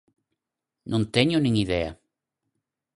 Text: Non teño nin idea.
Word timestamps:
Non 0.91 1.03
teño 1.15 1.37
nin 1.41 1.53
idea. 1.65 1.91